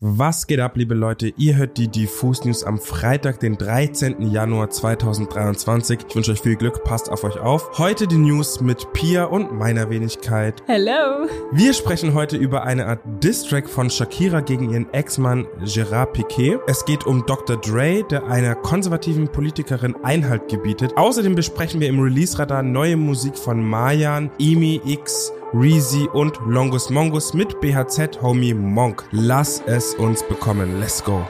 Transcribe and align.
Was 0.00 0.46
geht 0.46 0.60
ab, 0.60 0.76
liebe 0.76 0.94
Leute? 0.94 1.32
Ihr 1.38 1.56
hört 1.56 1.76
die 1.76 1.88
Diffus 1.88 2.44
News 2.44 2.62
am 2.62 2.78
Freitag, 2.78 3.40
den 3.40 3.58
13. 3.58 4.30
Januar 4.30 4.70
2023. 4.70 5.98
Ich 6.08 6.14
wünsche 6.14 6.30
euch 6.30 6.40
viel 6.40 6.54
Glück, 6.54 6.84
passt 6.84 7.10
auf 7.10 7.24
euch 7.24 7.40
auf. 7.40 7.80
Heute 7.80 8.06
die 8.06 8.16
News 8.16 8.60
mit 8.60 8.92
Pia 8.92 9.24
und 9.24 9.58
meiner 9.58 9.90
Wenigkeit. 9.90 10.62
Hello. 10.66 11.26
Wir 11.50 11.74
sprechen 11.74 12.14
heute 12.14 12.36
über 12.36 12.62
eine 12.62 12.86
Art 12.86 13.00
Distrack 13.24 13.68
von 13.68 13.90
Shakira 13.90 14.40
gegen 14.40 14.70
ihren 14.70 14.88
Ex-Mann 14.94 15.48
Gerard 15.64 16.12
Piquet. 16.12 16.60
Es 16.68 16.84
geht 16.84 17.04
um 17.04 17.26
Dr. 17.26 17.56
Dre, 17.56 18.04
der 18.08 18.24
einer 18.28 18.54
konservativen 18.54 19.26
Politikerin 19.26 19.96
Einhalt 20.04 20.46
gebietet. 20.46 20.92
Außerdem 20.96 21.34
besprechen 21.34 21.80
wir 21.80 21.88
im 21.88 21.98
Release-Radar 21.98 22.62
neue 22.62 22.96
Musik 22.96 23.36
von 23.36 23.68
Mayan, 23.68 24.30
Emi 24.38 24.80
X, 24.84 25.32
Reezy 25.54 26.06
und 26.12 26.38
Longus 26.46 26.90
Mongus 26.90 27.32
mit 27.32 27.58
BHZ 27.60 28.20
Homie 28.20 28.52
Monk. 28.52 29.04
Lass 29.12 29.62
es 29.66 29.94
uns 29.94 30.22
bekommen. 30.22 30.78
Let's 30.78 31.02
go. 31.02 31.26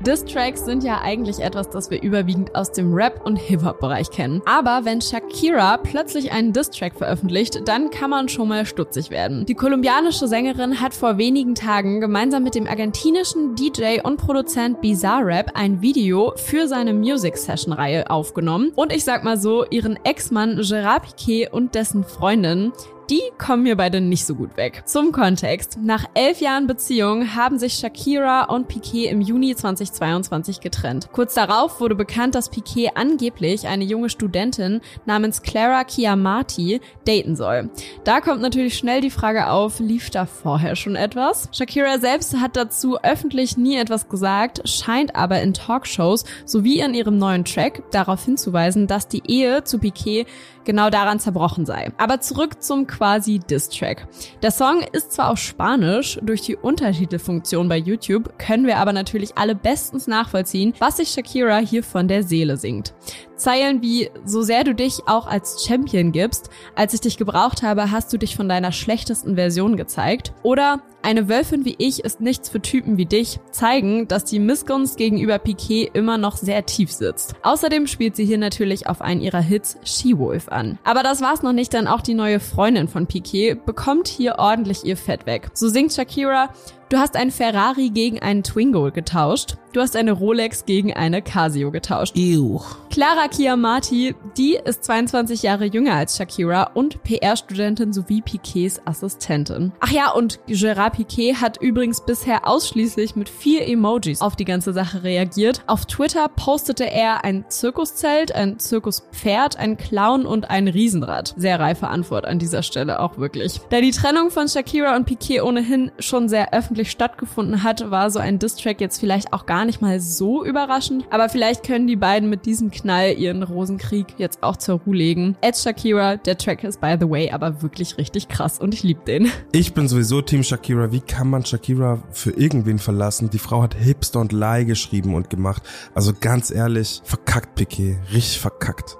Diss-Tracks 0.00 0.64
sind 0.64 0.82
ja 0.82 1.02
eigentlich 1.02 1.40
etwas, 1.40 1.68
das 1.68 1.90
wir 1.90 2.02
überwiegend 2.02 2.54
aus 2.54 2.72
dem 2.72 2.94
Rap- 2.94 3.26
und 3.26 3.36
Hip-Hop-Bereich 3.36 4.10
kennen. 4.10 4.40
Aber 4.46 4.86
wenn 4.86 5.02
Shakira 5.02 5.76
plötzlich 5.76 6.32
einen 6.32 6.54
Diss-Track 6.54 6.94
veröffentlicht, 6.96 7.68
dann 7.68 7.90
kann 7.90 8.08
man 8.08 8.30
schon 8.30 8.48
mal 8.48 8.64
stutzig 8.64 9.10
werden. 9.10 9.44
Die 9.44 9.54
kolumbianische 9.54 10.26
Sängerin 10.26 10.80
hat 10.80 10.94
vor 10.94 11.18
wenigen 11.18 11.54
Tagen 11.54 12.00
gemeinsam 12.00 12.44
mit 12.44 12.54
dem 12.54 12.66
argentinischen 12.66 13.54
DJ 13.56 14.00
und 14.02 14.16
Produzent 14.16 14.80
Bizarrap 14.80 15.50
ein 15.52 15.82
Video 15.82 16.32
für 16.36 16.66
seine 16.66 16.94
Music-Session-Reihe 16.94 18.08
aufgenommen. 18.08 18.72
Und 18.76 18.94
ich 18.94 19.04
sag 19.04 19.22
mal 19.22 19.36
so, 19.36 19.66
ihren 19.66 19.98
Ex-Mann 20.02 20.62
Gerard 20.62 21.02
Piquet 21.02 21.48
und 21.52 21.74
dessen 21.74 22.04
Freundin 22.04 22.72
die 23.10 23.20
kommen 23.38 23.64
mir 23.64 23.76
beide 23.76 24.00
nicht 24.00 24.24
so 24.24 24.36
gut 24.36 24.56
weg. 24.56 24.82
Zum 24.84 25.10
Kontext. 25.10 25.78
Nach 25.82 26.04
elf 26.14 26.40
Jahren 26.40 26.68
Beziehung 26.68 27.34
haben 27.34 27.58
sich 27.58 27.74
Shakira 27.74 28.44
und 28.44 28.68
Piquet 28.68 29.10
im 29.10 29.20
Juni 29.20 29.56
2022 29.56 30.60
getrennt. 30.60 31.08
Kurz 31.10 31.34
darauf 31.34 31.80
wurde 31.80 31.96
bekannt, 31.96 32.36
dass 32.36 32.50
Piquet 32.50 32.90
angeblich 32.94 33.66
eine 33.66 33.82
junge 33.82 34.10
Studentin 34.10 34.80
namens 35.06 35.42
Clara 35.42 35.84
Chiamati 35.84 36.80
daten 37.04 37.34
soll. 37.34 37.70
Da 38.04 38.20
kommt 38.20 38.42
natürlich 38.42 38.76
schnell 38.76 39.00
die 39.00 39.10
Frage 39.10 39.50
auf, 39.50 39.80
lief 39.80 40.10
da 40.10 40.24
vorher 40.26 40.76
schon 40.76 40.94
etwas? 40.94 41.48
Shakira 41.50 41.98
selbst 41.98 42.36
hat 42.36 42.54
dazu 42.54 42.96
öffentlich 43.02 43.56
nie 43.56 43.76
etwas 43.76 44.08
gesagt, 44.08 44.68
scheint 44.68 45.16
aber 45.16 45.40
in 45.42 45.52
Talkshows 45.52 46.24
sowie 46.44 46.78
in 46.78 46.94
ihrem 46.94 47.18
neuen 47.18 47.44
Track 47.44 47.82
darauf 47.90 48.24
hinzuweisen, 48.24 48.86
dass 48.86 49.08
die 49.08 49.22
Ehe 49.26 49.64
zu 49.64 49.80
Piquet 49.80 50.26
genau 50.64 50.90
daran 50.90 51.18
zerbrochen 51.18 51.66
sei. 51.66 51.90
Aber 51.98 52.20
zurück 52.20 52.62
zum 52.62 52.86
quasi 53.00 53.38
Diss-Track. 53.38 54.06
Der 54.42 54.50
Song 54.50 54.82
ist 54.92 55.12
zwar 55.12 55.30
auf 55.30 55.38
Spanisch, 55.38 56.18
durch 56.20 56.42
die 56.42 56.54
Untertitelfunktion 56.54 57.66
bei 57.66 57.78
YouTube 57.78 58.38
können 58.38 58.66
wir 58.66 58.76
aber 58.76 58.92
natürlich 58.92 59.38
alle 59.38 59.54
bestens 59.54 60.06
nachvollziehen, 60.06 60.74
was 60.80 60.98
sich 60.98 61.08
Shakira 61.08 61.56
hier 61.56 61.82
von 61.82 62.08
der 62.08 62.24
Seele 62.24 62.58
singt. 62.58 62.92
Zeilen 63.36 63.80
wie, 63.80 64.10
so 64.26 64.42
sehr 64.42 64.64
du 64.64 64.74
dich 64.74 65.00
auch 65.06 65.26
als 65.26 65.64
Champion 65.64 66.12
gibst, 66.12 66.50
als 66.74 66.92
ich 66.92 67.00
dich 67.00 67.16
gebraucht 67.16 67.62
habe, 67.62 67.90
hast 67.90 68.12
du 68.12 68.18
dich 68.18 68.36
von 68.36 68.50
deiner 68.50 68.70
schlechtesten 68.70 69.34
Version 69.34 69.78
gezeigt. 69.78 70.34
Oder 70.42 70.82
eine 71.02 71.28
Wölfin 71.28 71.64
wie 71.64 71.76
ich 71.78 72.04
ist 72.04 72.20
nichts 72.20 72.48
für 72.48 72.60
Typen 72.60 72.96
wie 72.96 73.06
dich, 73.06 73.40
zeigen, 73.50 74.06
dass 74.08 74.24
die 74.24 74.38
Missgunst 74.38 74.96
gegenüber 74.96 75.38
Piquet 75.38 75.90
immer 75.94 76.18
noch 76.18 76.36
sehr 76.36 76.66
tief 76.66 76.92
sitzt. 76.92 77.34
Außerdem 77.42 77.86
spielt 77.86 78.16
sie 78.16 78.24
hier 78.24 78.38
natürlich 78.38 78.86
auf 78.86 79.00
einen 79.00 79.20
ihrer 79.20 79.40
Hits 79.40 79.78
She-Wolf 79.84 80.48
an. 80.48 80.78
Aber 80.84 81.02
das 81.02 81.20
war's 81.20 81.42
noch 81.42 81.52
nicht, 81.52 81.72
denn 81.72 81.86
auch 81.86 82.00
die 82.02 82.14
neue 82.14 82.40
Freundin 82.40 82.88
von 82.88 83.06
Piquet 83.06 83.54
bekommt 83.66 84.08
hier 84.08 84.36
ordentlich 84.38 84.84
ihr 84.84 84.96
Fett 84.96 85.26
weg. 85.26 85.50
So 85.54 85.68
singt 85.68 85.92
Shakira, 85.92 86.50
Du 86.90 86.98
hast 86.98 87.14
einen 87.14 87.30
Ferrari 87.30 87.90
gegen 87.90 88.18
einen 88.18 88.42
Twingo 88.42 88.90
getauscht. 88.90 89.54
Du 89.72 89.80
hast 89.80 89.94
eine 89.94 90.10
Rolex 90.10 90.64
gegen 90.66 90.92
eine 90.92 91.22
Casio 91.22 91.70
getauscht. 91.70 92.16
Ew. 92.16 92.60
Clara 92.90 93.28
Chiamati, 93.32 94.16
die 94.36 94.58
ist 94.64 94.82
22 94.82 95.44
Jahre 95.44 95.66
jünger 95.66 95.94
als 95.94 96.16
Shakira 96.16 96.72
und 96.74 97.04
PR-Studentin 97.04 97.92
sowie 97.92 98.20
Piquets 98.20 98.84
Assistentin. 98.84 99.70
Ach 99.78 99.92
ja, 99.92 100.10
und 100.10 100.40
Gerard 100.48 100.94
Piquet 100.94 101.34
hat 101.34 101.62
übrigens 101.62 102.04
bisher 102.04 102.48
ausschließlich 102.48 103.14
mit 103.14 103.28
vier 103.28 103.68
Emojis 103.68 104.20
auf 104.20 104.34
die 104.34 104.44
ganze 104.44 104.72
Sache 104.72 105.04
reagiert. 105.04 105.62
Auf 105.68 105.86
Twitter 105.86 106.28
postete 106.28 106.90
er 106.90 107.24
ein 107.24 107.44
Zirkuszelt, 107.48 108.34
ein 108.34 108.58
Zirkuspferd, 108.58 109.56
ein 109.56 109.76
Clown 109.76 110.26
und 110.26 110.50
ein 110.50 110.66
Riesenrad. 110.66 111.34
Sehr 111.36 111.60
reife 111.60 111.86
Antwort 111.86 112.24
an 112.24 112.40
dieser 112.40 112.64
Stelle 112.64 112.98
auch 112.98 113.18
wirklich. 113.18 113.60
Da 113.70 113.80
die 113.80 113.92
Trennung 113.92 114.32
von 114.32 114.48
Shakira 114.48 114.96
und 114.96 115.04
Piquet 115.04 115.42
ohnehin 115.42 115.92
schon 116.00 116.28
sehr 116.28 116.52
öffentlich 116.52 116.79
öffentlich 116.80 116.90
stattgefunden 116.90 117.62
hat, 117.62 117.90
war 117.90 118.10
so 118.10 118.18
ein 118.18 118.38
Distrack 118.38 118.80
jetzt 118.80 118.98
vielleicht 118.98 119.32
auch 119.32 119.46
gar 119.46 119.64
nicht 119.64 119.82
mal 119.82 120.00
so 120.00 120.44
überraschend. 120.44 121.04
Aber 121.10 121.28
vielleicht 121.28 121.64
können 121.64 121.86
die 121.86 121.96
beiden 121.96 122.30
mit 122.30 122.46
diesem 122.46 122.70
Knall 122.70 123.14
ihren 123.18 123.42
Rosenkrieg 123.42 124.06
jetzt 124.18 124.42
auch 124.42 124.56
zur 124.56 124.80
Ruhe 124.80 124.96
legen. 124.96 125.36
Ed 125.42 125.56
Shakira, 125.56 126.16
der 126.16 126.38
Track 126.38 126.64
ist 126.64 126.80
by 126.80 126.96
the 126.98 127.08
way 127.08 127.30
aber 127.30 127.62
wirklich 127.62 127.98
richtig 127.98 128.28
krass 128.28 128.58
und 128.58 128.74
ich 128.74 128.82
liebe 128.82 129.04
den. 129.04 129.30
Ich 129.52 129.74
bin 129.74 129.88
sowieso 129.88 130.22
Team 130.22 130.42
Shakira. 130.42 130.92
Wie 130.92 131.00
kann 131.00 131.28
man 131.28 131.44
Shakira 131.44 132.02
für 132.12 132.30
irgendwen 132.30 132.78
verlassen? 132.78 133.30
Die 133.30 133.38
Frau 133.38 133.62
hat 133.62 133.74
Hipster 133.74 134.20
und 134.20 134.32
Lie 134.32 134.64
geschrieben 134.64 135.14
und 135.14 135.28
gemacht. 135.28 135.62
Also 135.94 136.12
ganz 136.18 136.50
ehrlich, 136.50 137.00
verkackt 137.04 137.56
Piquet. 137.56 137.98
Richtig 138.12 138.38
verkackt. 138.38 138.99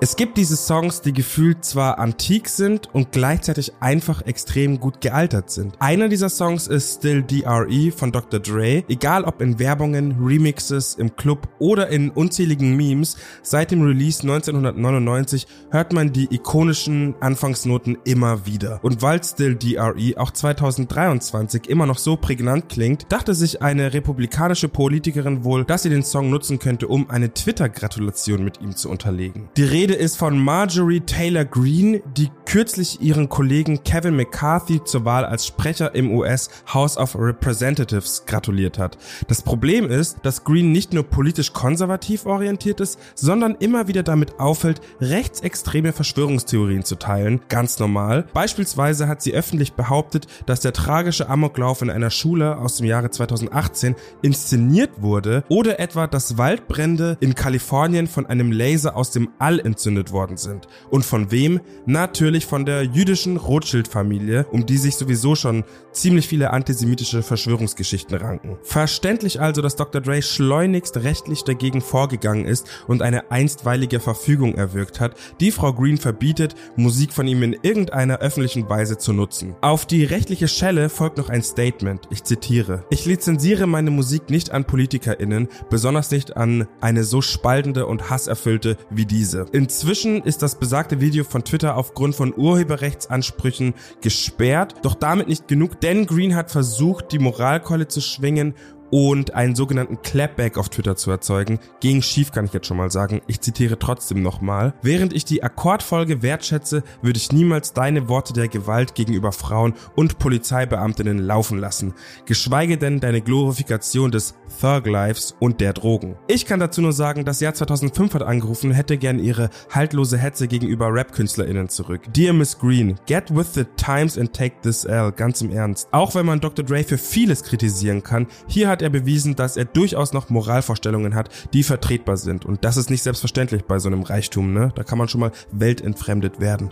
Es 0.00 0.14
gibt 0.14 0.36
diese 0.36 0.56
Songs, 0.56 1.00
die 1.00 1.12
gefühlt 1.12 1.64
zwar 1.64 1.98
antik 1.98 2.48
sind 2.48 2.88
und 2.94 3.10
gleichzeitig 3.10 3.72
einfach 3.80 4.22
extrem 4.22 4.78
gut 4.78 5.00
gealtert 5.00 5.50
sind. 5.50 5.74
Einer 5.80 6.08
dieser 6.08 6.28
Songs 6.28 6.68
ist 6.68 6.98
Still 6.98 7.24
DRE 7.24 7.90
von 7.90 8.12
Dr. 8.12 8.38
Dre. 8.38 8.84
Egal 8.88 9.24
ob 9.24 9.42
in 9.42 9.58
Werbungen, 9.58 10.16
Remixes, 10.24 10.94
im 10.94 11.16
Club 11.16 11.48
oder 11.58 11.88
in 11.88 12.10
unzähligen 12.10 12.76
Memes, 12.76 13.16
seit 13.42 13.72
dem 13.72 13.82
Release 13.82 14.22
1999 14.22 15.48
hört 15.70 15.92
man 15.92 16.12
die 16.12 16.32
ikonischen 16.32 17.16
Anfangsnoten 17.18 17.98
immer 18.04 18.46
wieder. 18.46 18.78
Und 18.84 19.02
weil 19.02 19.20
Still 19.24 19.56
DRE 19.56 20.14
auch 20.16 20.30
2023 20.30 21.68
immer 21.68 21.86
noch 21.86 21.98
so 21.98 22.16
prägnant 22.16 22.68
klingt, 22.68 23.06
dachte 23.08 23.34
sich 23.34 23.62
eine 23.62 23.92
republikanische 23.92 24.68
Politikerin 24.68 25.42
wohl, 25.42 25.64
dass 25.64 25.82
sie 25.82 25.90
den 25.90 26.04
Song 26.04 26.30
nutzen 26.30 26.60
könnte, 26.60 26.86
um 26.86 27.10
eine 27.10 27.34
Twitter-Gratulation 27.34 28.44
mit 28.44 28.60
ihm 28.60 28.76
zu 28.76 28.90
unterlegen. 28.90 29.48
Die 29.56 29.64
Rede 29.64 29.87
Rede 29.88 30.00
ist 30.00 30.18
von 30.18 30.38
Marjorie 30.38 31.00
Taylor 31.00 31.46
Greene, 31.46 32.02
die 32.14 32.30
kürzlich 32.44 33.00
ihren 33.00 33.30
Kollegen 33.30 33.84
Kevin 33.84 34.16
McCarthy 34.16 34.84
zur 34.84 35.06
Wahl 35.06 35.24
als 35.24 35.46
Sprecher 35.46 35.94
im 35.94 36.10
US 36.10 36.50
House 36.74 36.98
of 36.98 37.14
Representatives 37.14 38.24
gratuliert 38.26 38.78
hat. 38.78 38.98
Das 39.28 39.40
Problem 39.40 39.90
ist, 39.90 40.18
dass 40.24 40.44
Greene 40.44 40.68
nicht 40.68 40.92
nur 40.92 41.04
politisch 41.04 41.54
konservativ 41.54 42.26
orientiert 42.26 42.80
ist, 42.80 42.98
sondern 43.14 43.54
immer 43.54 43.88
wieder 43.88 44.02
damit 44.02 44.40
auffällt, 44.40 44.82
rechtsextreme 45.00 45.94
Verschwörungstheorien 45.94 46.84
zu 46.84 46.96
teilen, 46.96 47.40
ganz 47.48 47.78
normal. 47.78 48.26
Beispielsweise 48.34 49.08
hat 49.08 49.22
sie 49.22 49.32
öffentlich 49.32 49.72
behauptet, 49.72 50.26
dass 50.44 50.60
der 50.60 50.74
tragische 50.74 51.30
Amoklauf 51.30 51.80
in 51.80 51.90
einer 51.90 52.10
Schule 52.10 52.58
aus 52.58 52.76
dem 52.76 52.86
Jahre 52.86 53.10
2018 53.10 53.94
inszeniert 54.20 55.00
wurde 55.00 55.44
oder 55.48 55.80
etwa, 55.80 56.06
dass 56.06 56.36
Waldbrände 56.36 57.16
in 57.20 57.34
Kalifornien 57.34 58.06
von 58.06 58.26
einem 58.26 58.52
Laser 58.52 58.94
aus 58.96 59.10
dem 59.10 59.30
All 59.38 59.58
angezündet 59.78 60.12
worden 60.12 60.36
sind. 60.36 60.66
Und 60.90 61.04
von 61.04 61.30
wem? 61.30 61.60
Natürlich 61.86 62.46
von 62.46 62.66
der 62.66 62.82
jüdischen 62.82 63.36
Rothschild-Familie, 63.36 64.46
um 64.50 64.66
die 64.66 64.76
sich 64.76 64.96
sowieso 64.96 65.36
schon 65.36 65.64
ziemlich 65.92 66.28
viele 66.28 66.50
antisemitische 66.50 67.22
Verschwörungsgeschichten 67.22 68.16
ranken. 68.16 68.58
Verständlich 68.62 69.40
also, 69.40 69.62
dass 69.62 69.76
Dr. 69.76 70.00
Dre 70.00 70.20
schleunigst 70.20 70.96
rechtlich 70.98 71.44
dagegen 71.44 71.80
vorgegangen 71.80 72.44
ist 72.44 72.66
und 72.86 73.02
eine 73.02 73.30
einstweilige 73.30 74.00
Verfügung 74.00 74.54
erwirkt 74.54 75.00
hat, 75.00 75.16
die 75.40 75.52
Frau 75.52 75.72
Green 75.72 75.98
verbietet, 75.98 76.54
Musik 76.76 77.12
von 77.12 77.26
ihm 77.26 77.42
in 77.42 77.56
irgendeiner 77.62 78.18
öffentlichen 78.18 78.68
Weise 78.68 78.98
zu 78.98 79.12
nutzen. 79.12 79.56
Auf 79.60 79.86
die 79.86 80.04
rechtliche 80.04 80.48
Schelle 80.48 80.88
folgt 80.88 81.18
noch 81.18 81.28
ein 81.28 81.42
Statement. 81.42 82.06
Ich 82.10 82.24
zitiere. 82.24 82.84
Ich 82.90 83.06
lizenziere 83.06 83.66
meine 83.66 83.90
Musik 83.90 84.30
nicht 84.30 84.50
an 84.50 84.64
PolitikerInnen, 84.64 85.48
besonders 85.70 86.10
nicht 86.10 86.36
an 86.36 86.66
eine 86.80 87.04
so 87.04 87.20
spaltende 87.20 87.86
und 87.86 88.10
hasserfüllte 88.10 88.76
wie 88.90 89.06
diese. 89.06 89.46
In 89.52 89.67
Inzwischen 89.68 90.22
ist 90.22 90.40
das 90.40 90.54
besagte 90.54 90.98
Video 91.02 91.24
von 91.24 91.44
Twitter 91.44 91.76
aufgrund 91.76 92.14
von 92.14 92.34
Urheberrechtsansprüchen 92.34 93.74
gesperrt, 94.00 94.76
doch 94.80 94.94
damit 94.94 95.28
nicht 95.28 95.46
genug, 95.46 95.78
denn 95.82 96.06
Green 96.06 96.34
hat 96.34 96.50
versucht, 96.50 97.12
die 97.12 97.18
Moralkeule 97.18 97.86
zu 97.86 98.00
schwingen 98.00 98.54
und 98.90 99.34
einen 99.34 99.54
sogenannten 99.54 100.02
Clapback 100.02 100.58
auf 100.58 100.68
Twitter 100.68 100.96
zu 100.96 101.10
erzeugen. 101.10 101.58
Gegen 101.80 102.02
schief 102.02 102.32
kann 102.32 102.44
ich 102.44 102.52
jetzt 102.52 102.66
schon 102.66 102.76
mal 102.76 102.90
sagen. 102.90 103.22
Ich 103.26 103.40
zitiere 103.40 103.78
trotzdem 103.78 104.22
nochmal. 104.22 104.74
Während 104.82 105.12
ich 105.12 105.24
die 105.24 105.42
Akkordfolge 105.42 106.22
wertschätze, 106.22 106.82
würde 107.02 107.18
ich 107.18 107.32
niemals 107.32 107.72
deine 107.72 108.08
Worte 108.08 108.32
der 108.32 108.48
Gewalt 108.48 108.94
gegenüber 108.94 109.32
Frauen 109.32 109.74
und 109.94 110.18
Polizeibeamtinnen 110.18 111.18
laufen 111.18 111.58
lassen. 111.58 111.94
Geschweige 112.26 112.78
denn 112.78 113.00
deine 113.00 113.20
Glorifikation 113.20 114.10
des 114.10 114.34
Thug 114.60 114.86
Lives 114.86 115.36
und 115.38 115.60
der 115.60 115.72
Drogen. 115.72 116.16
Ich 116.26 116.46
kann 116.46 116.60
dazu 116.60 116.80
nur 116.80 116.92
sagen, 116.92 117.24
das 117.24 117.40
Jahr 117.40 117.54
2005 117.54 118.14
hat 118.14 118.22
angerufen, 118.22 118.72
hätte 118.72 118.98
gern 118.98 119.18
ihre 119.18 119.50
haltlose 119.70 120.18
Hetze 120.18 120.48
gegenüber 120.48 120.92
Rap-KünstlerInnen 120.92 121.68
zurück. 121.68 122.02
Dear 122.14 122.32
Miss 122.32 122.58
Green, 122.58 122.96
get 123.06 123.34
with 123.34 123.54
the 123.54 123.64
times 123.76 124.18
and 124.18 124.32
take 124.32 124.56
this 124.62 124.84
L, 124.84 125.12
ganz 125.12 125.40
im 125.40 125.50
Ernst. 125.50 125.88
Auch 125.92 126.14
wenn 126.14 126.26
man 126.26 126.40
Dr. 126.40 126.64
Dre 126.64 126.84
für 126.84 126.98
vieles 126.98 127.42
kritisieren 127.42 128.02
kann, 128.02 128.26
hier 128.46 128.68
hat 128.68 128.77
er 128.82 128.90
bewiesen, 128.90 129.36
dass 129.36 129.56
er 129.56 129.64
durchaus 129.64 130.12
noch 130.12 130.30
Moralvorstellungen 130.30 131.14
hat, 131.14 131.28
die 131.52 131.62
vertretbar 131.62 132.16
sind. 132.16 132.44
Und 132.44 132.64
das 132.64 132.76
ist 132.76 132.90
nicht 132.90 133.02
selbstverständlich 133.02 133.64
bei 133.64 133.78
so 133.78 133.88
einem 133.88 134.02
Reichtum, 134.02 134.52
ne? 134.52 134.72
Da 134.74 134.84
kann 134.84 134.98
man 134.98 135.08
schon 135.08 135.20
mal 135.20 135.32
weltentfremdet 135.52 136.40
werden. 136.40 136.70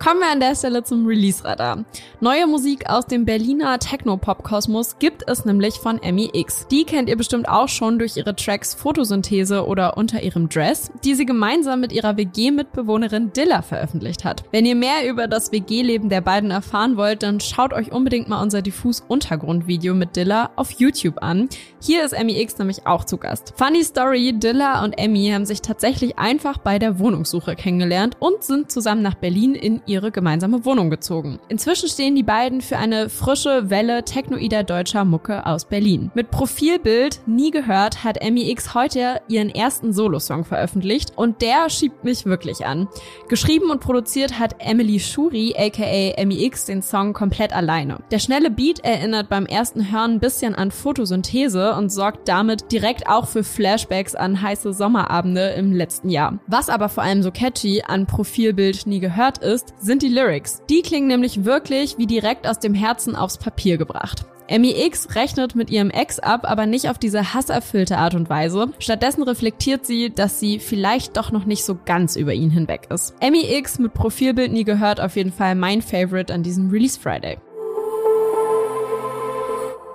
Kommen 0.00 0.20
wir 0.20 0.30
an 0.30 0.38
der 0.38 0.54
Stelle 0.54 0.84
zum 0.84 1.06
Release-Radar. 1.06 1.84
Neue 2.20 2.46
Musik 2.46 2.88
aus 2.88 3.06
dem 3.06 3.24
Berliner 3.24 3.80
Techno-Pop-Kosmos 3.80 5.00
gibt 5.00 5.28
es 5.28 5.44
nämlich 5.44 5.74
von 5.74 6.00
Emmy 6.00 6.30
X. 6.32 6.68
Die 6.70 6.84
kennt 6.84 7.08
ihr 7.08 7.16
bestimmt 7.16 7.48
auch 7.48 7.68
schon 7.68 7.98
durch 7.98 8.16
ihre 8.16 8.36
Tracks 8.36 8.74
Photosynthese 8.74 9.66
oder 9.66 9.96
Unter 9.96 10.22
ihrem 10.22 10.48
Dress, 10.48 10.92
die 11.04 11.14
sie 11.14 11.26
gemeinsam 11.26 11.80
mit 11.80 11.92
ihrer 11.92 12.16
WG-Mitbewohnerin 12.16 13.32
Dilla 13.32 13.60
veröffentlicht 13.62 14.24
hat. 14.24 14.44
Wenn 14.52 14.66
ihr 14.66 14.76
mehr 14.76 15.08
über 15.10 15.26
das 15.26 15.50
WG-Leben 15.50 16.08
der 16.08 16.20
beiden 16.20 16.52
erfahren 16.52 16.96
wollt, 16.96 17.24
dann 17.24 17.40
schaut 17.40 17.72
euch 17.72 17.90
unbedingt 17.90 18.28
mal 18.28 18.40
unser 18.40 18.62
diffus 18.62 19.02
Untergrund-Video 19.08 19.94
mit 19.94 20.14
Dilla 20.14 20.50
auf 20.54 20.70
YouTube 20.70 21.20
an. 21.22 21.48
Hier 21.82 22.04
ist 22.04 22.12
Emmy 22.12 22.40
X 22.40 22.56
nämlich 22.58 22.86
auch 22.86 23.02
zu 23.04 23.16
Gast. 23.16 23.52
Funny 23.56 23.82
Story, 23.82 24.32
Dilla 24.32 24.84
und 24.84 24.92
Emmy 24.92 25.30
haben 25.30 25.44
sich 25.44 25.60
tatsächlich 25.60 26.20
einfach 26.20 26.58
bei 26.58 26.78
der 26.78 27.00
Wohnungssuche 27.00 27.56
kennengelernt 27.56 28.16
und 28.20 28.44
sind 28.44 28.70
zusammen 28.70 29.02
nach 29.02 29.16
Berlin 29.16 29.56
in 29.56 29.82
ihre 29.88 30.10
gemeinsame 30.10 30.64
Wohnung 30.64 30.90
gezogen. 30.90 31.38
Inzwischen 31.48 31.88
stehen 31.88 32.14
die 32.14 32.22
beiden 32.22 32.60
für 32.60 32.76
eine 32.76 33.08
frische 33.08 33.70
Welle 33.70 34.04
technoider 34.04 34.62
deutscher 34.62 35.04
Mucke 35.04 35.46
aus 35.46 35.64
Berlin. 35.64 36.10
Mit 36.14 36.30
Profilbild 36.30 37.20
Nie 37.26 37.50
gehört 37.50 38.04
hat 38.04 38.18
Emmy 38.18 38.50
X 38.50 38.74
heute 38.74 39.20
ihren 39.28 39.50
ersten 39.50 39.92
Solosong 39.92 40.44
veröffentlicht 40.44 41.12
und 41.16 41.42
der 41.42 41.70
schiebt 41.70 42.04
mich 42.04 42.26
wirklich 42.26 42.66
an. 42.66 42.88
Geschrieben 43.28 43.70
und 43.70 43.80
produziert 43.80 44.38
hat 44.38 44.56
Emily 44.58 45.00
Shuri 45.00 45.54
aka 45.56 46.12
Emmy 46.16 46.44
X 46.44 46.66
den 46.66 46.82
Song 46.82 47.12
komplett 47.12 47.54
alleine. 47.54 47.98
Der 48.10 48.18
schnelle 48.18 48.50
Beat 48.50 48.80
erinnert 48.80 49.28
beim 49.28 49.46
ersten 49.46 49.90
Hören 49.90 50.12
ein 50.12 50.20
bisschen 50.20 50.54
an 50.54 50.70
Photosynthese 50.70 51.74
und 51.74 51.90
sorgt 51.90 52.28
damit 52.28 52.70
direkt 52.72 53.08
auch 53.08 53.26
für 53.26 53.44
Flashbacks 53.44 54.14
an 54.14 54.42
heiße 54.42 54.72
Sommerabende 54.72 55.50
im 55.50 55.72
letzten 55.72 56.10
Jahr. 56.10 56.38
Was 56.46 56.68
aber 56.68 56.88
vor 56.88 57.02
allem 57.02 57.22
so 57.22 57.30
catchy 57.30 57.82
an 57.86 58.06
Profilbild 58.06 58.86
Nie 58.86 59.00
gehört 59.00 59.38
ist, 59.38 59.74
sind 59.80 60.02
die 60.02 60.08
Lyrics. 60.08 60.62
Die 60.68 60.82
klingen 60.82 61.08
nämlich 61.08 61.44
wirklich 61.44 61.98
wie 61.98 62.06
direkt 62.06 62.46
aus 62.46 62.58
dem 62.58 62.74
Herzen 62.74 63.16
aufs 63.16 63.38
Papier 63.38 63.78
gebracht. 63.78 64.24
Emmy 64.48 64.74
X 64.86 65.14
rechnet 65.14 65.54
mit 65.54 65.68
ihrem 65.70 65.90
Ex 65.90 66.18
ab, 66.18 66.50
aber 66.50 66.64
nicht 66.64 66.88
auf 66.88 66.98
diese 66.98 67.34
hasserfüllte 67.34 67.98
Art 67.98 68.14
und 68.14 68.30
Weise. 68.30 68.72
Stattdessen 68.78 69.22
reflektiert 69.22 69.84
sie, 69.84 70.10
dass 70.10 70.40
sie 70.40 70.58
vielleicht 70.58 71.18
doch 71.18 71.32
noch 71.32 71.44
nicht 71.44 71.64
so 71.64 71.78
ganz 71.84 72.16
über 72.16 72.32
ihn 72.32 72.50
hinweg 72.50 72.88
ist. 72.90 73.14
Emmy 73.20 73.44
X 73.56 73.78
mit 73.78 73.92
Profilbild 73.92 74.50
nie 74.52 74.64
gehört 74.64 75.00
auf 75.00 75.16
jeden 75.16 75.32
Fall 75.32 75.54
mein 75.54 75.82
Favorite 75.82 76.32
an 76.32 76.42
diesem 76.42 76.70
Release 76.70 76.98
Friday. 76.98 77.38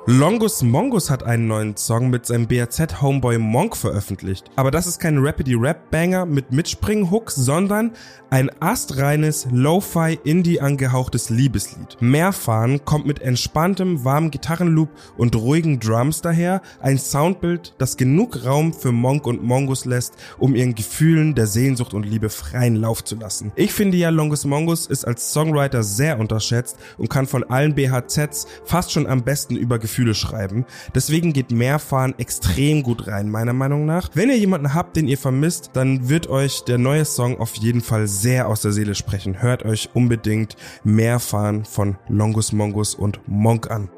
Longus 0.06 0.62
Mongus 0.64 1.10
hat 1.10 1.24
einen 1.24 1.48
neuen 1.48 1.78
Song 1.78 2.10
mit 2.10 2.26
seinem 2.26 2.46
BRZ 2.46 3.02
Homeboy 3.02 3.38
Monk 3.38 3.78
veröffentlicht. 3.78 4.52
Aber 4.58 4.70
das 4.70 4.86
ist 4.86 5.00
kein 5.00 5.18
Rapidy 5.20 5.54
Rap 5.54 5.92
Banger 5.92 6.26
mit 6.26 6.52
Mitspringen-Hooks, 6.52 7.36
sondern 7.36 7.94
ein 8.30 8.52
astreines 8.60 9.48
Lo-Fi 9.50 10.20
Indie 10.26 10.60
angehauchtes 10.60 11.30
Liebeslied. 11.30 12.02
Mehrfahren 12.02 12.84
kommt 12.84 13.06
mit 13.06 13.22
entspanntem, 13.22 14.04
warmen 14.04 14.30
Gitarrenloop 14.30 14.90
und 15.16 15.38
ruhigen 15.38 15.80
Drums 15.80 16.20
daher, 16.20 16.62
ein 16.82 16.98
Soundbild, 16.98 17.76
das 17.78 17.96
genug 17.96 18.44
Raum 18.44 18.74
für 18.74 18.92
Monk 18.92 19.26
und 19.26 19.42
Mongus 19.42 19.86
lässt, 19.86 20.16
um 20.38 20.54
ihren 20.54 20.76
Gefühlen 20.76 21.34
der 21.34 21.48
Sehnsucht 21.48 21.94
und 21.94 22.06
Liebe 22.06 22.30
freien 22.30 22.76
Lauf 22.76 23.06
zu 23.06 23.16
lassen. 23.16 23.54
Ich 23.56 23.72
finde 23.72 23.96
ja, 23.96 24.10
Longus 24.10 24.44
Mongus 24.44 24.86
ist 24.88 25.06
als 25.06 25.32
Songwriter 25.32 25.82
sehr 25.82 26.20
unterschätzt 26.20 26.78
und 26.98 27.10
kann 27.10 27.26
von 27.26 27.46
allen 27.46 27.76
BHZs 27.76 28.48
fast 28.66 28.92
schon 28.92 29.08
am 29.08 29.24
besten 29.24 29.56
über 29.56 29.80
Gefühle 29.94 30.16
schreiben. 30.16 30.66
Deswegen 30.96 31.34
geht 31.34 31.52
Mehrfahren 31.52 32.16
extrem 32.18 32.82
gut 32.82 33.06
rein, 33.06 33.30
meiner 33.30 33.54
Meinung 33.54 33.86
nach. 33.86 34.10
Wenn 34.16 34.30
ihr 34.30 34.38
jemanden 34.38 34.74
habt, 34.74 34.96
den 34.96 35.08
ihr 35.08 35.20
vermisst, 35.20 35.70
dann 35.74 36.10
wird 36.10 36.28
euch 36.30 36.64
der 36.64 36.80
neue 36.80 37.06
Song 37.06 37.40
auf 37.40 37.54
jeden 37.58 37.82
Fall 37.82 38.08
sehr 38.08 38.48
aus 38.48 38.62
der 38.62 38.72
Seele 38.72 38.96
sprechen. 38.96 39.44
Hört 39.44 39.64
euch 39.64 39.92
unbedingt 39.94 40.56
Mehrfahren 40.84 41.64
von 41.64 41.98
Longus 42.10 42.54
Mongus 42.54 42.96
und 42.96 43.20
Monk 43.28 43.70
an. 43.70 43.90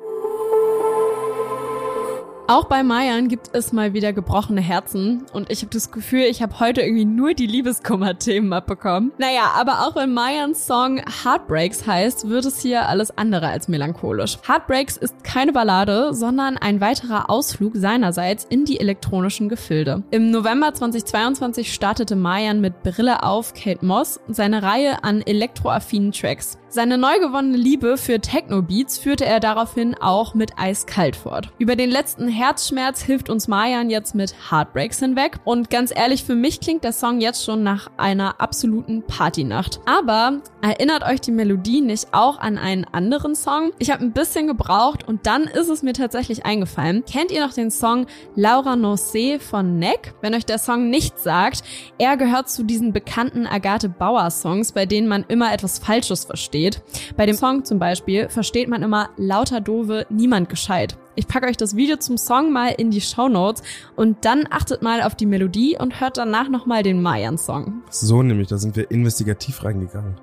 Auch 2.47 2.65
bei 2.65 2.83
Mayan 2.83 3.27
gibt 3.27 3.49
es 3.53 3.73
mal 3.73 3.93
wieder 3.93 4.13
gebrochene 4.13 4.61
Herzen 4.61 5.23
und 5.33 5.49
ich 5.51 5.61
habe 5.61 5.71
das 5.71 5.91
Gefühl, 5.91 6.25
ich 6.25 6.43
habe 6.43 6.59
heute 6.59 6.81
irgendwie 6.81 7.05
nur 7.05 7.33
die 7.33 7.47
Liebeskummer-Themen 7.47 8.53
abbekommen. 8.53 9.11
Naja, 9.17 9.53
aber 9.55 9.87
auch 9.87 9.95
wenn 9.95 10.13
Mayans 10.13 10.67
Song 10.67 11.01
Heartbreaks 11.23 11.87
heißt, 11.87 12.29
wird 12.29 12.45
es 12.45 12.61
hier 12.61 12.87
alles 12.87 13.17
andere 13.17 13.47
als 13.47 13.67
melancholisch. 13.67 14.37
Heartbreaks 14.47 14.95
ist 14.95 15.23
keine 15.23 15.53
Ballade, 15.53 16.13
sondern 16.13 16.57
ein 16.57 16.81
weiterer 16.81 17.31
Ausflug 17.31 17.73
seinerseits 17.75 18.45
in 18.45 18.63
die 18.63 18.79
elektronischen 18.79 19.49
Gefilde. 19.49 20.03
Im 20.11 20.29
November 20.29 20.71
2022 20.71 21.73
startete 21.73 22.15
Mayan 22.15 22.61
mit 22.61 22.83
Brille 22.83 23.23
auf 23.23 23.55
Kate 23.55 23.83
Moss 23.83 24.19
seine 24.27 24.61
Reihe 24.61 25.03
an 25.03 25.23
elektroaffinen 25.23 26.11
Tracks. 26.11 26.59
Seine 26.75 26.97
neu 26.97 27.19
gewonnene 27.21 27.55
Liebe 27.55 27.95
für 27.95 28.19
Techno-Beats 28.19 28.97
führte 28.97 29.23
er 29.23 29.39
daraufhin 29.39 29.95
auch 29.95 30.33
mit 30.33 30.59
Eiskalt 30.59 31.15
fort. 31.15 31.49
Über 31.57 31.77
den 31.77 31.89
letzten 31.89 32.27
Herzschmerz 32.27 33.01
hilft 33.01 33.29
uns 33.29 33.47
Mayan 33.47 33.89
jetzt 33.89 34.13
mit 34.13 34.35
Heartbreaks 34.51 34.99
hinweg. 34.99 35.37
Und 35.45 35.69
ganz 35.69 35.93
ehrlich, 35.95 36.25
für 36.25 36.35
mich 36.35 36.59
klingt 36.59 36.83
der 36.83 36.91
Song 36.91 37.21
jetzt 37.21 37.45
schon 37.45 37.63
nach 37.63 37.89
einer 37.95 38.41
absoluten 38.41 39.03
Partynacht. 39.03 39.79
Aber 39.85 40.41
erinnert 40.61 41.03
euch 41.05 41.21
die 41.21 41.31
Melodie 41.31 41.79
nicht 41.79 42.09
auch 42.11 42.39
an 42.39 42.57
einen 42.57 42.83
anderen 42.83 43.35
Song? 43.35 43.71
Ich 43.79 43.89
habe 43.89 44.03
ein 44.03 44.11
bisschen 44.11 44.47
gebraucht 44.47 45.07
und 45.07 45.27
dann 45.27 45.45
ist 45.45 45.69
es 45.69 45.81
mir 45.81 45.93
tatsächlich 45.93 46.45
eingefallen. 46.45 47.05
Kennt 47.05 47.31
ihr 47.31 47.39
noch 47.47 47.53
den 47.53 47.71
Song 47.71 48.05
Laura 48.35 48.75
Noce 48.75 49.39
von 49.39 49.79
Neck? 49.79 50.13
Wenn 50.19 50.35
euch 50.35 50.45
der 50.45 50.57
Song 50.57 50.89
nichts 50.89 51.23
sagt, 51.23 51.63
er 51.97 52.17
gehört 52.17 52.49
zu 52.49 52.63
diesen 52.63 52.91
bekannten 52.91 53.47
Agathe 53.47 53.87
Bauer 53.87 54.29
Songs, 54.29 54.73
bei 54.73 54.85
denen 54.85 55.07
man 55.07 55.23
immer 55.29 55.53
etwas 55.53 55.79
Falsches 55.79 56.25
versteht 56.25 56.64
versteht. 56.65 56.81
Bei 57.15 57.25
dem 57.25 57.35
Song 57.35 57.65
zum 57.65 57.79
Beispiel 57.79 58.29
versteht 58.29 58.67
man 58.67 58.83
immer 58.83 59.09
lauter 59.17 59.61
doofe, 59.61 60.05
niemand 60.09 60.49
gescheit. 60.49 60.97
Ich 61.15 61.27
packe 61.27 61.47
euch 61.47 61.57
das 61.57 61.75
Video 61.75 61.97
zum 61.97 62.17
Song 62.17 62.51
mal 62.51 62.73
in 62.77 62.91
die 62.91 63.01
Show 63.01 63.29
Notes 63.29 63.63
und 63.95 64.25
dann 64.25 64.47
achtet 64.49 64.81
mal 64.81 65.01
auf 65.01 65.15
die 65.15 65.25
Melodie 65.25 65.77
und 65.79 66.01
hört 66.01 66.17
danach 66.17 66.49
nochmal 66.49 66.83
den 66.83 67.01
Mayan-Song. 67.01 67.83
So 67.89 68.21
nämlich, 68.21 68.49
da 68.49 68.57
sind 68.57 68.75
wir 68.75 68.91
investigativ 68.91 69.63
reingegangen. 69.63 70.15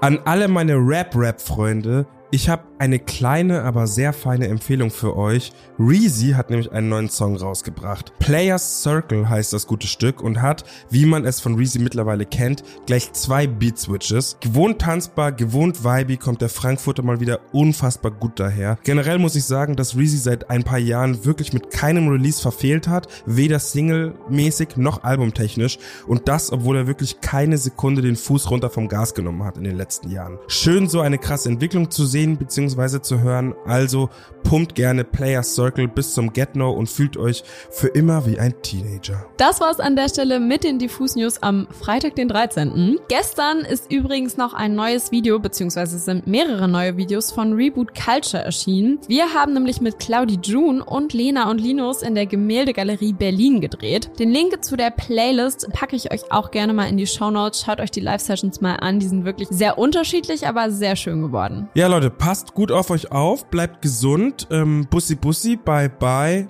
An 0.00 0.18
alle 0.26 0.48
meine 0.48 0.74
Rap-Rap-Freunde, 0.74 2.06
ich 2.34 2.48
habe 2.48 2.64
eine 2.80 2.98
kleine, 2.98 3.62
aber 3.62 3.86
sehr 3.86 4.12
feine 4.12 4.48
Empfehlung 4.48 4.90
für 4.90 5.16
euch. 5.16 5.52
Reezy 5.78 6.32
hat 6.32 6.50
nämlich 6.50 6.72
einen 6.72 6.88
neuen 6.88 7.08
Song 7.08 7.36
rausgebracht. 7.36 8.12
Players 8.18 8.82
Circle 8.82 9.28
heißt 9.28 9.52
das 9.52 9.68
gute 9.68 9.86
Stück 9.86 10.20
und 10.20 10.42
hat, 10.42 10.64
wie 10.90 11.06
man 11.06 11.24
es 11.24 11.40
von 11.40 11.54
Reezy 11.54 11.78
mittlerweile 11.78 12.26
kennt, 12.26 12.64
gleich 12.86 13.12
zwei 13.12 13.46
Beat 13.46 13.78
Switches. 13.78 14.36
Gewohnt 14.40 14.80
tanzbar, 14.80 15.30
gewohnt 15.30 15.84
vibey 15.84 16.16
kommt 16.16 16.40
der 16.40 16.48
Frankfurter 16.48 17.04
mal 17.04 17.20
wieder 17.20 17.38
unfassbar 17.52 18.10
gut 18.10 18.40
daher. 18.40 18.78
Generell 18.82 19.20
muss 19.20 19.36
ich 19.36 19.44
sagen, 19.44 19.76
dass 19.76 19.96
Reezy 19.96 20.18
seit 20.18 20.50
ein 20.50 20.64
paar 20.64 20.78
Jahren 20.78 21.24
wirklich 21.24 21.52
mit 21.52 21.70
keinem 21.70 22.08
Release 22.08 22.42
verfehlt 22.42 22.88
hat, 22.88 23.06
weder 23.26 23.60
Single-mäßig 23.60 24.76
noch 24.76 25.04
albumtechnisch 25.04 25.78
und 26.08 26.26
das, 26.26 26.50
obwohl 26.50 26.78
er 26.78 26.86
wirklich 26.88 27.20
keine 27.20 27.58
Sekunde 27.58 28.02
den 28.02 28.16
Fuß 28.16 28.50
runter 28.50 28.70
vom 28.70 28.88
Gas 28.88 29.14
genommen 29.14 29.44
hat 29.44 29.56
in 29.56 29.62
den 29.62 29.76
letzten 29.76 30.10
Jahren. 30.10 30.38
Schön 30.48 30.88
so 30.88 31.00
eine 31.00 31.18
krasse 31.18 31.48
Entwicklung 31.48 31.92
zu 31.92 32.04
sehen 32.04 32.23
sehen 32.24 32.36
bzw. 32.36 33.00
zu 33.00 33.20
hören. 33.20 33.54
Also 33.66 34.08
pumpt 34.42 34.74
gerne 34.74 35.04
Players 35.04 35.54
Circle 35.54 35.88
bis 35.88 36.12
zum 36.14 36.32
Get 36.32 36.54
No 36.54 36.70
und 36.70 36.88
fühlt 36.88 37.16
euch 37.16 37.42
für 37.70 37.88
immer 37.88 38.26
wie 38.26 38.38
ein 38.38 38.54
Teenager. 38.62 39.24
Das 39.36 39.60
war's 39.60 39.80
an 39.80 39.96
der 39.96 40.08
Stelle 40.08 40.38
mit 40.38 40.64
den 40.64 40.78
Diffus 40.78 41.16
News 41.16 41.42
am 41.42 41.66
Freitag, 41.70 42.14
den 42.14 42.28
13. 42.28 42.98
Gestern 43.08 43.60
ist 43.60 43.90
übrigens 43.90 44.36
noch 44.36 44.52
ein 44.54 44.74
neues 44.74 45.10
Video 45.10 45.38
bzw. 45.38 45.86
sind 45.86 46.26
mehrere 46.26 46.68
neue 46.68 46.96
Videos 46.96 47.32
von 47.32 47.54
Reboot 47.54 47.94
Culture 47.94 48.42
erschienen. 48.42 49.00
Wir 49.08 49.32
haben 49.34 49.54
nämlich 49.54 49.80
mit 49.80 49.98
Claudi 49.98 50.38
June 50.42 50.84
und 50.84 51.14
Lena 51.14 51.50
und 51.50 51.60
Linus 51.60 52.02
in 52.02 52.14
der 52.14 52.26
Gemäldegalerie 52.26 53.14
Berlin 53.14 53.60
gedreht. 53.60 54.10
Den 54.18 54.30
Link 54.30 54.62
zu 54.62 54.76
der 54.76 54.90
Playlist 54.90 55.68
packe 55.72 55.96
ich 55.96 56.12
euch 56.12 56.30
auch 56.30 56.50
gerne 56.50 56.74
mal 56.74 56.88
in 56.88 56.96
die 56.96 57.06
Show 57.06 57.30
Notes. 57.30 57.62
Schaut 57.64 57.80
euch 57.80 57.90
die 57.90 58.00
Live-Sessions 58.00 58.60
mal 58.60 58.76
an. 58.76 59.00
Die 59.00 59.08
sind 59.08 59.24
wirklich 59.24 59.48
sehr 59.50 59.78
unterschiedlich, 59.78 60.46
aber 60.46 60.70
sehr 60.70 60.96
schön 60.96 61.22
geworden. 61.22 61.68
Ja, 61.74 61.86
Leute, 61.86 62.03
Leute, 62.04 62.16
passt 62.16 62.52
gut 62.52 62.70
auf 62.70 62.90
euch 62.90 63.12
auf, 63.12 63.46
bleibt 63.46 63.80
gesund. 63.80 64.46
Ähm, 64.50 64.86
bussi 64.90 65.14
Bussi, 65.14 65.56
bye 65.56 65.88
bye. 65.88 66.48